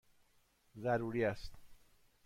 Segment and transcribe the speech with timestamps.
[0.79, 1.53] ضروری است!